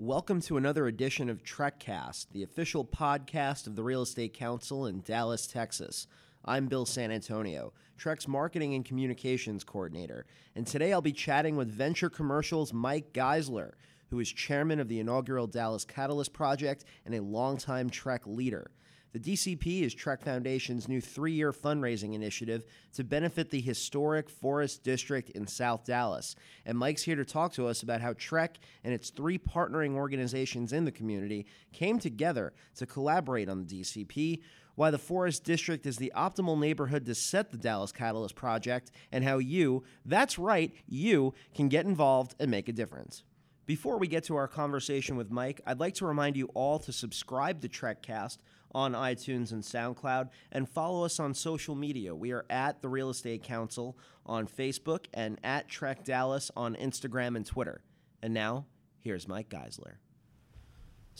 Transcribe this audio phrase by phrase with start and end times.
[0.00, 5.00] Welcome to another edition of TrekCast, the official podcast of the Real Estate Council in
[5.00, 6.06] Dallas, Texas.
[6.44, 10.24] I'm Bill San Antonio, TREC's marketing and communications coordinator,
[10.54, 13.72] and today I'll be chatting with Venture Commercial's Mike Geisler,
[14.10, 18.70] who is chairman of the inaugural Dallas Catalyst Project and a longtime TREC leader.
[19.12, 24.82] The DCP is TREC Foundation's new three year fundraising initiative to benefit the historic Forest
[24.82, 26.36] District in South Dallas.
[26.66, 30.74] And Mike's here to talk to us about how TREC and its three partnering organizations
[30.74, 34.42] in the community came together to collaborate on the DCP,
[34.74, 39.24] why the Forest District is the optimal neighborhood to set the Dallas Catalyst Project, and
[39.24, 43.24] how you, that's right, you, can get involved and make a difference.
[43.64, 46.92] Before we get to our conversation with Mike, I'd like to remind you all to
[46.92, 48.38] subscribe to TrekCast
[48.72, 52.14] on iTunes and SoundCloud and follow us on social media.
[52.14, 57.36] We are at the Real Estate Council on Facebook and at TREC Dallas on Instagram
[57.36, 57.82] and Twitter.
[58.22, 58.66] And now,
[59.00, 59.94] here's Mike Geisler.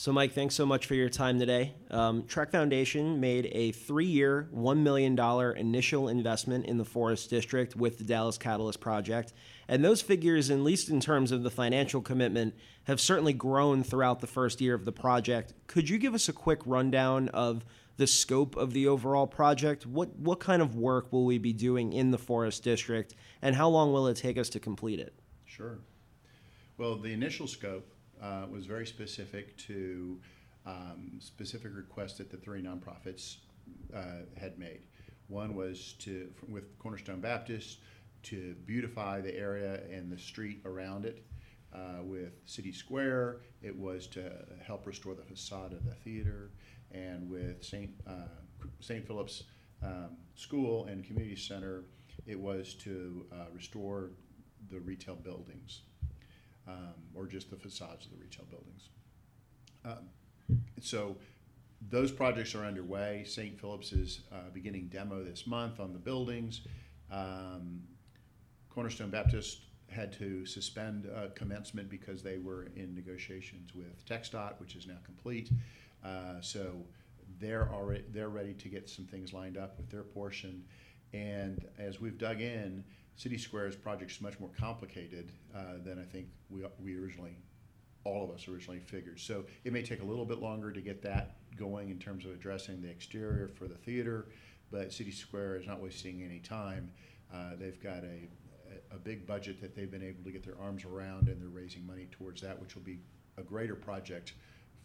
[0.01, 1.75] So, Mike, thanks so much for your time today.
[1.91, 5.19] Um, TREC Foundation made a three year, $1 million
[5.57, 9.33] initial investment in the Forest District with the Dallas Catalyst Project.
[9.67, 14.21] And those figures, at least in terms of the financial commitment, have certainly grown throughout
[14.21, 15.53] the first year of the project.
[15.67, 17.65] Could you give us a quick rundown of
[17.97, 19.85] the scope of the overall project?
[19.85, 23.69] What, what kind of work will we be doing in the Forest District, and how
[23.69, 25.13] long will it take us to complete it?
[25.45, 25.81] Sure.
[26.77, 27.85] Well, the initial scope
[28.23, 30.21] uh, was very specific to
[30.67, 33.37] um, specific requests that the three nonprofits
[33.95, 34.81] uh, had made.
[35.29, 37.79] One was to, with Cornerstone Baptist,
[38.25, 41.25] to beautify the area and the street around it.
[41.73, 44.33] Uh, with City Square, it was to
[44.63, 46.51] help restore the facade of the theater,
[46.93, 47.91] and with St.
[48.07, 48.29] Uh,
[48.81, 49.07] St.
[49.07, 49.45] Philip's
[49.83, 51.85] um, School and Community Center,
[52.27, 54.11] it was to uh, restore
[54.71, 55.83] the retail buildings
[56.69, 58.89] um, or just the facades of the retail buildings.
[59.85, 60.09] Um,
[60.81, 61.17] so
[61.91, 63.25] those projects are underway.
[63.27, 63.59] St.
[63.59, 66.63] Philip's is uh, beginning demo this month on the buildings.
[67.11, 67.83] Um,
[68.69, 74.77] Cornerstone Baptist had to suspend uh, commencement because they were in negotiations with TxDOT, which
[74.77, 75.51] is now complete.
[76.05, 76.77] Uh, so
[77.41, 80.65] they're already they're ready to get some things lined up with their portion.
[81.13, 82.85] And as we've dug in,
[83.19, 87.37] City Square's project is much more complicated uh, than I think we, we originally,
[88.05, 89.19] all of us originally figured.
[89.19, 92.31] So it may take a little bit longer to get that going in terms of
[92.31, 94.29] addressing the exterior for the theater,
[94.71, 96.93] but City Square is not wasting any time.
[97.35, 98.29] Uh, they've got a,
[98.95, 101.85] a big budget that they've been able to get their arms around, and they're raising
[101.85, 103.01] money towards that, which will be
[103.37, 104.35] a greater project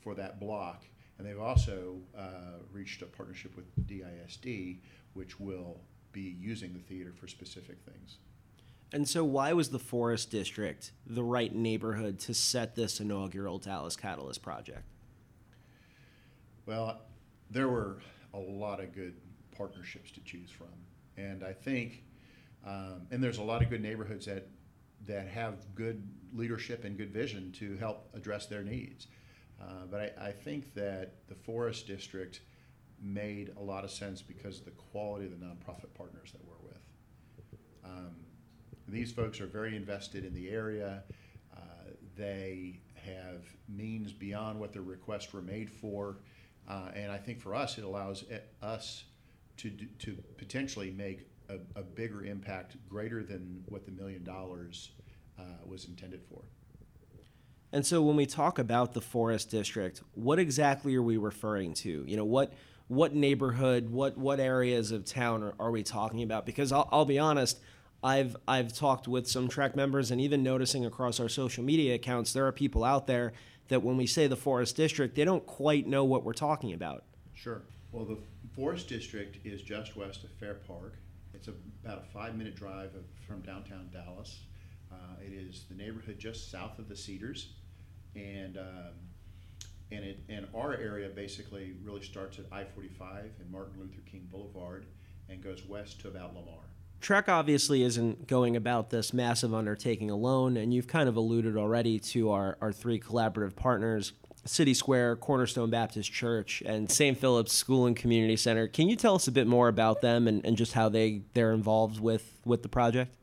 [0.01, 0.83] for that block.
[1.19, 4.79] And they've also uh, reached a partnership with DISD,
[5.13, 5.81] which will
[6.13, 8.17] be using the theater for specific things.
[8.93, 13.95] And so, why was the Forest District the right neighborhood to set this inaugural Dallas
[13.95, 14.83] Catalyst project?
[16.65, 17.01] Well,
[17.49, 17.97] there were
[18.33, 19.15] a lot of good
[19.51, 20.67] partnerships to choose from,
[21.17, 22.03] and I think,
[22.65, 24.47] um, and there's a lot of good neighborhoods that
[25.07, 29.07] that have good leadership and good vision to help address their needs.
[29.61, 32.41] Uh, but I, I think that the Forest District
[33.03, 36.67] made a lot of sense because of the quality of the nonprofit partners that we're
[36.67, 36.81] with.
[37.83, 38.15] Um,
[38.87, 41.03] these folks are very invested in the area.
[41.55, 41.59] Uh,
[42.15, 46.17] they have means beyond what their requests were made for.
[46.69, 49.03] Uh, and I think for us, it allows it, us
[49.57, 54.91] to, do, to potentially make a, a, bigger impact, greater than what the million dollars
[55.37, 56.41] uh, was intended for.
[57.73, 62.05] And so, when we talk about the forest district, what exactly are we referring to?
[62.07, 62.53] You know, what
[62.87, 66.45] what neighborhood, what what areas of town are, are we talking about?
[66.45, 67.59] Because I'll, I'll be honest,
[68.03, 72.33] I've I've talked with some track members, and even noticing across our social media accounts,
[72.33, 73.33] there are people out there
[73.69, 77.03] that when we say the Forest District, they don't quite know what we're talking about.
[77.33, 77.61] Sure.
[77.91, 78.17] Well, the
[78.55, 80.95] Forest District is just west of Fair Park.
[81.33, 82.91] It's a, about a five-minute drive
[83.27, 84.41] from downtown Dallas.
[84.91, 84.95] Uh,
[85.25, 87.53] it is the neighborhood just south of the Cedars,
[88.15, 88.93] and um,
[89.93, 94.85] and it and our area basically really starts at I-45 and Martin Luther King Boulevard
[95.29, 96.59] and goes west to about Lamar.
[97.01, 101.99] TREC obviously isn't going about this massive undertaking alone, and you've kind of alluded already
[101.99, 104.13] to our, our three collaborative partners
[104.45, 107.17] City Square, Cornerstone Baptist Church, and St.
[107.17, 108.67] Philip's School and Community Center.
[108.67, 111.53] Can you tell us a bit more about them and, and just how they, they're
[111.53, 113.15] involved with, with the project?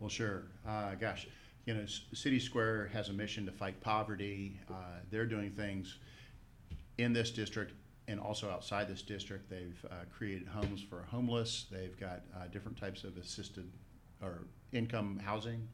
[0.00, 0.44] Well, sure.
[0.66, 1.26] Uh, gosh,
[1.66, 1.84] you know,
[2.14, 4.58] City Square has a mission to fight poverty.
[4.70, 5.98] Uh, they're doing things
[6.96, 7.72] in this district
[8.08, 9.50] and also outside this district.
[9.50, 11.66] They've uh, created homes for homeless.
[11.70, 13.68] They've got uh, different types of assisted
[14.22, 15.68] or income housing.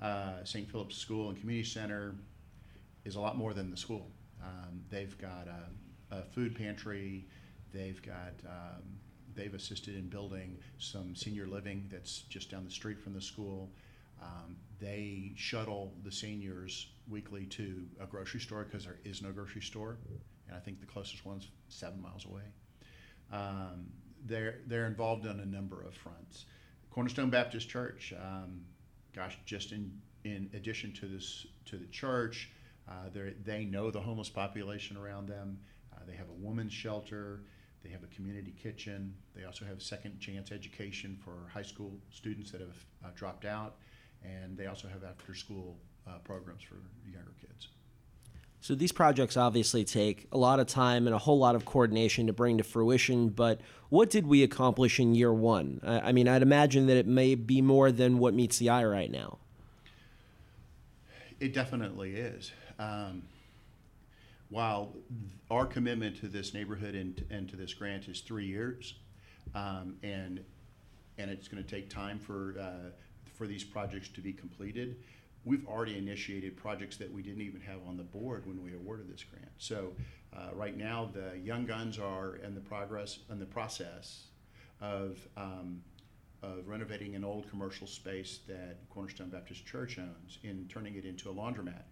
[0.00, 0.70] Uh, St.
[0.70, 2.14] Philip's School and Community Center
[3.04, 4.08] is a lot more than the school.
[4.42, 7.26] Um, they've got a, a, food pantry.
[7.72, 8.82] They've got um,
[9.34, 13.70] they've assisted in building some senior living that's just down the street from the school.
[14.22, 19.62] Um, they shuttle the seniors weekly to a grocery store because there is no grocery
[19.62, 19.98] store,
[20.48, 22.42] and I think the closest one's seven miles away.
[23.32, 23.86] Um,
[24.24, 26.46] they're they're involved on a number of fronts.
[26.90, 28.62] Cornerstone Baptist Church, um,
[29.14, 29.92] gosh, just in
[30.24, 32.50] in addition to this to the church,
[32.88, 33.08] uh,
[33.44, 35.58] they know the homeless population around them.
[35.92, 37.42] Uh, they have a women's shelter.
[37.86, 39.14] They have a community kitchen.
[39.34, 43.76] They also have second chance education for high school students that have uh, dropped out,
[44.26, 45.76] and they also have after school
[46.06, 46.76] uh, programs for
[47.10, 47.68] younger kids.
[48.60, 52.26] So these projects obviously take a lot of time and a whole lot of coordination
[52.26, 53.28] to bring to fruition.
[53.28, 55.80] But what did we accomplish in year one?
[55.84, 59.10] I mean, I'd imagine that it may be more than what meets the eye right
[59.10, 59.38] now.
[61.38, 62.50] It definitely is.
[62.78, 63.22] Um,
[64.48, 64.94] while
[65.50, 68.94] our commitment to this neighborhood and, and to this grant is three years,
[69.54, 70.40] um, and
[71.18, 72.90] and it's going to take time for uh,
[73.36, 74.96] for these projects to be completed
[75.46, 79.10] we've already initiated projects that we didn't even have on the board when we awarded
[79.10, 79.48] this grant.
[79.58, 79.92] So
[80.36, 84.24] uh, right now, the young guns are in the progress in the process
[84.80, 85.80] of, um,
[86.42, 91.30] of renovating an old commercial space that Cornerstone Baptist Church owns in turning it into
[91.30, 91.84] a laundromat.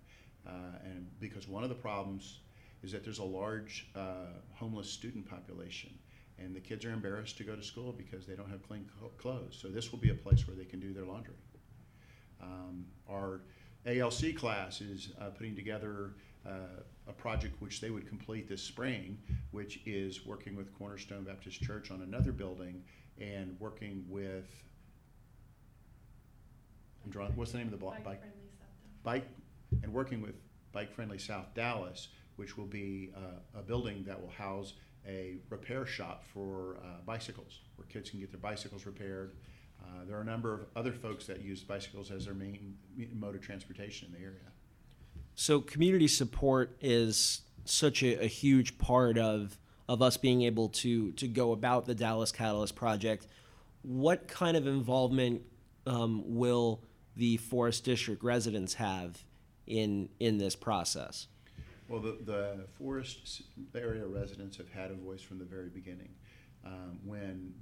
[0.47, 0.51] Uh,
[0.85, 2.41] and because one of the problems
[2.83, 5.91] is that there's a large uh, homeless student population
[6.39, 8.89] and the kids are embarrassed to go to school because they don't have clean
[9.19, 9.59] clothes.
[9.61, 11.35] So this will be a place where they can do their laundry.
[12.43, 13.43] Um, our
[13.87, 16.15] ALC class is uh, putting together
[16.47, 19.19] uh, a project which they would complete this spring,
[19.51, 22.83] which is working with Cornerstone Baptist Church on another building
[23.21, 24.49] and working with.
[27.05, 27.33] I'm drawing.
[27.37, 28.03] What's the name of the block?
[28.03, 28.23] Bike,
[29.03, 29.29] bike,
[29.83, 30.35] and working with
[30.73, 34.75] Bike Friendly South Dallas, which will be uh, a building that will house
[35.07, 39.33] a repair shop for uh, bicycles, where kids can get their bicycles repaired
[39.85, 42.77] uh, there are a number of other folks that use bicycles as their main
[43.15, 44.39] mode of transportation in the area.
[45.35, 51.13] So, community support is such a, a huge part of of us being able to
[51.13, 53.27] to go about the Dallas Catalyst project.
[53.83, 55.43] What kind of involvement
[55.87, 56.83] um, will
[57.17, 59.25] the Forest District residents have
[59.67, 61.27] in in this process?
[61.89, 63.43] Well, the, the Forest
[63.75, 66.11] area residents have had a voice from the very beginning.
[66.65, 67.53] Um, when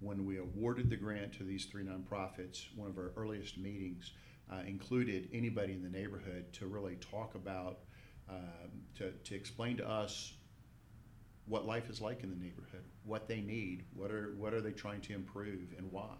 [0.00, 4.12] when we awarded the grant to these three nonprofits, one of our earliest meetings
[4.52, 7.78] uh, included anybody in the neighborhood to really talk about,
[8.28, 10.34] um, to, to explain to us
[11.46, 14.72] what life is like in the neighborhood, what they need, what are, what are they
[14.72, 16.16] trying to improve, and why.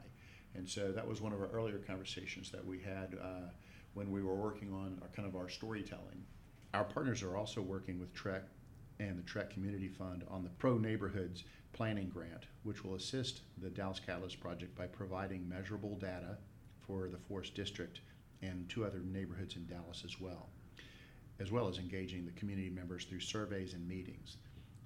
[0.55, 3.51] And so that was one of our earlier conversations that we had uh,
[3.95, 6.25] when we were working on our, kind of our storytelling.
[6.75, 8.43] Our partners are also working with TREC
[8.99, 13.71] and the TREC Community Fund on the Pro Neighborhoods Planning Grant, which will assist the
[13.71, 16.37] Dallas Catalyst Project by providing measurable data
[16.81, 18.01] for the Forest District
[18.43, 20.49] and two other neighborhoods in Dallas as well,
[21.39, 24.39] as well as engaging the community members through surveys and meetings.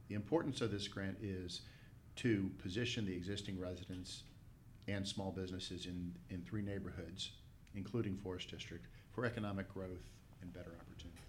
[0.09, 1.63] The importance of this grant is
[2.17, 4.25] to position the existing residents
[4.89, 7.31] and small businesses in, in three neighborhoods,
[7.75, 10.11] including Forest District, for economic growth
[10.43, 11.28] and better opportunities.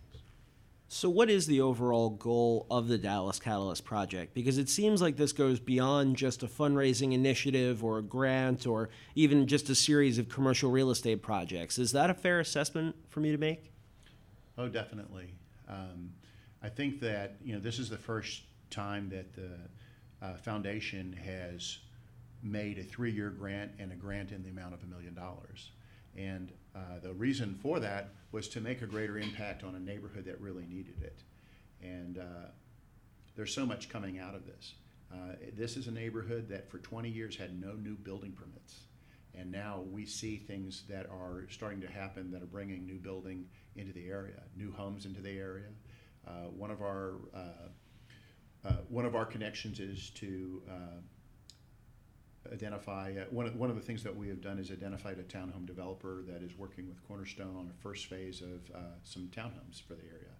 [0.91, 4.33] So, what is the overall goal of the Dallas Catalyst Project?
[4.33, 8.89] Because it seems like this goes beyond just a fundraising initiative or a grant or
[9.13, 11.77] even just a series of commercial real estate projects.
[11.77, 13.71] Is that a fair assessment for me to make?
[14.57, 15.35] Oh, definitely.
[15.67, 16.09] Um,
[16.63, 18.41] I think that you know this is the first
[18.71, 19.51] time that the
[20.25, 21.77] uh, foundation has
[22.41, 25.69] made a three-year grant and a grant in the amount of a million dollars.
[26.19, 30.25] And uh, the reason for that was to make a greater impact on a neighborhood
[30.25, 31.23] that really needed it.
[31.81, 32.49] And uh,
[33.35, 34.73] there's so much coming out of this.
[35.11, 38.81] Uh, this is a neighborhood that for 20 years had no new building permits.
[39.33, 43.45] And now we see things that are starting to happen that are bringing new building
[43.77, 45.69] into the area, new homes into the area.
[46.27, 50.61] Uh, one of our uh, uh, one of our connections is to
[52.51, 55.23] identify, uh, one, of, one of the things that we have done is identified a
[55.23, 59.81] townhome developer that is working with Cornerstone on a first phase of uh, some townhomes
[59.81, 60.33] for the area.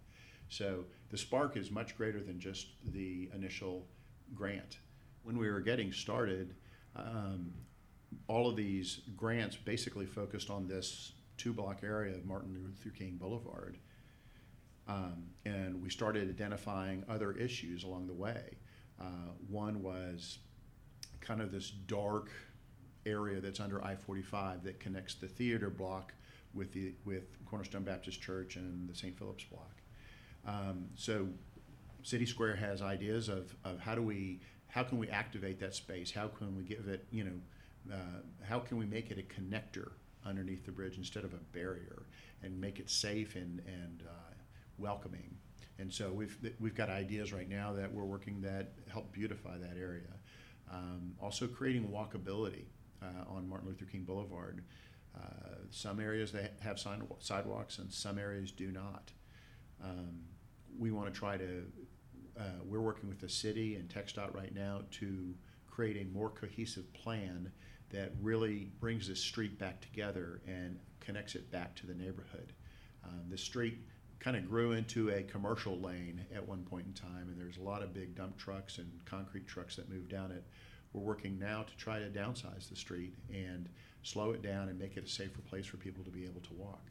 [0.48, 3.86] So the spark is much greater than just the initial
[4.34, 4.78] grant.
[5.22, 6.54] When we were getting started,
[6.96, 7.52] um,
[8.26, 13.16] all of these grants basically focused on this two block area of Martin Luther King
[13.16, 13.78] Boulevard.
[14.88, 18.56] Um, and we started identifying other issues along the way.
[19.00, 20.38] Uh, one was
[21.20, 22.30] kind of this dark
[23.06, 26.12] area that's under I-45 that connects the theater block
[26.54, 29.16] with the with Cornerstone Baptist Church and the St.
[29.16, 29.76] Philip's block.
[30.46, 31.28] Um, so
[32.02, 36.10] City Square has ideas of, of how do we how can we activate that space?
[36.10, 39.92] How can we give it you know uh, how can we make it a connector
[40.24, 42.02] underneath the bridge instead of a barrier
[42.42, 44.34] and make it safe and and uh,
[44.78, 45.36] welcoming?
[45.78, 49.76] And so we've we've got ideas right now that we're working that help beautify that
[49.80, 50.08] area.
[50.72, 52.64] Um, also creating walkability
[53.02, 54.64] uh, on Martin Luther King Boulevard.
[55.16, 59.10] Uh, some areas they have sidewalks and some areas do not.
[59.82, 60.20] Um,
[60.78, 61.64] we want to try to
[62.38, 65.34] uh, we're working with the city and TxDOT right now to
[65.68, 67.50] create a more cohesive plan
[67.90, 72.52] that really brings this street back together and connects it back to the neighborhood.
[73.04, 73.78] Um, the street
[74.20, 77.62] kind of grew into a commercial lane at one point in time, and there's a
[77.62, 80.44] lot of big dump trucks and concrete trucks that move down it.
[80.92, 83.68] We're working now to try to downsize the street and
[84.02, 86.54] slow it down and make it a safer place for people to be able to
[86.54, 86.82] walk.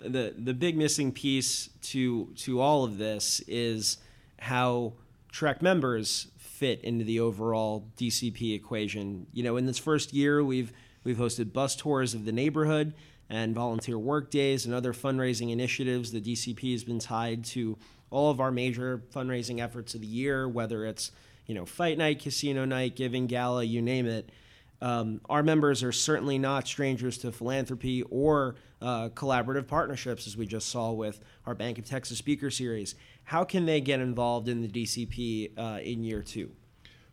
[0.00, 3.98] The the big missing piece to to all of this is
[4.38, 4.94] how
[5.32, 9.26] TREC members fit into the overall DCP equation.
[9.32, 10.72] You know, in this first year, we've
[11.04, 12.94] we've hosted bus tours of the neighborhood
[13.32, 16.12] and volunteer work days and other fundraising initiatives.
[16.12, 17.78] The DCP has been tied to
[18.10, 21.10] all of our major fundraising efforts of the year, whether it's
[21.46, 24.30] you know fight night, casino night, giving gala, you name it.
[24.82, 30.44] Um, our members are certainly not strangers to philanthropy or uh, collaborative partnerships, as we
[30.44, 32.96] just saw with our Bank of Texas Speaker Series.
[33.24, 36.50] How can they get involved in the DCP uh, in year two?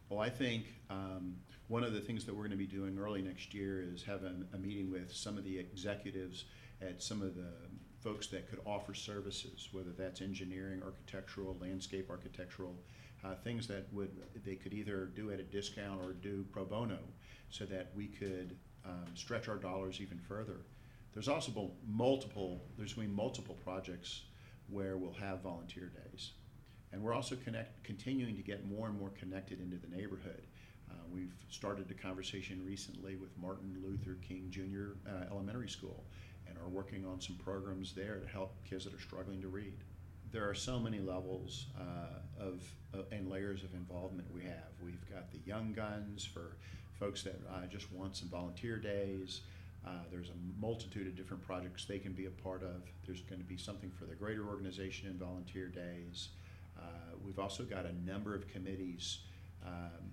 [0.10, 1.36] Well, I think um,
[1.70, 4.44] one of the things that we're going to be doing early next year is having
[4.54, 6.46] a meeting with some of the executives
[6.82, 7.54] at some of the
[8.02, 12.76] folks that could offer services, whether that's engineering, architectural, landscape architectural,
[13.24, 14.10] uh, things that would
[14.44, 16.98] they could either do at a discount or do pro bono,
[17.50, 20.62] so that we could um, stretch our dollars even further.
[21.14, 22.64] There's also multiple.
[22.78, 24.24] There's going to be multiple projects
[24.70, 26.32] where we'll have volunteer days,
[26.92, 30.48] and we're also connect, continuing to get more and more connected into the neighborhood.
[30.90, 34.98] Uh, we've started a conversation recently with Martin Luther King Jr.
[35.08, 36.04] Uh, Elementary School,
[36.48, 39.74] and are working on some programs there to help kids that are struggling to read.
[40.32, 42.62] There are so many levels uh, of
[42.94, 44.70] uh, and layers of involvement we have.
[44.84, 46.58] We've got the young guns for
[47.00, 49.42] folks that uh, just want some volunteer days.
[49.86, 52.84] Uh, there's a multitude of different projects they can be a part of.
[53.06, 56.30] There's going to be something for the greater organization and volunteer days.
[57.26, 59.20] We've also got a number of committees
[59.66, 60.12] um,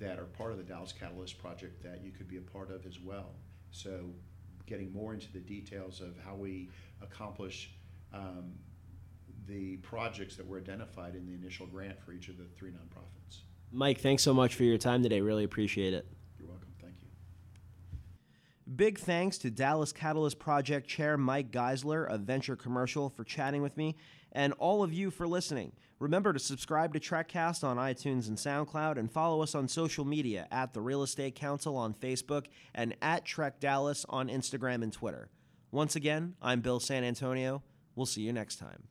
[0.00, 2.86] that are part of the Dallas Catalyst project that you could be a part of
[2.86, 3.34] as well.
[3.70, 4.10] So,
[4.66, 6.70] getting more into the details of how we
[7.02, 7.70] accomplish
[8.12, 8.52] um,
[9.46, 13.40] the projects that were identified in the initial grant for each of the three nonprofits.
[13.72, 15.20] Mike, thanks so much for your time today.
[15.20, 16.06] Really appreciate it.
[16.38, 16.68] You're welcome.
[16.80, 17.08] Thank you.
[18.76, 23.76] Big thanks to Dallas Catalyst Project Chair Mike Geisler of Venture Commercial for chatting with
[23.76, 23.96] me,
[24.30, 25.72] and all of you for listening.
[25.98, 30.46] Remember to subscribe to TrekCast on iTunes and SoundCloud, and follow us on social media
[30.52, 35.30] at the Real Estate Council on Facebook and at TREC Dallas on Instagram and Twitter.
[35.72, 37.64] Once again, I'm Bill San Antonio.
[37.96, 38.84] We'll see you next time.